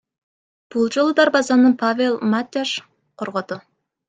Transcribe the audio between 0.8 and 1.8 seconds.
жолу дарбазаны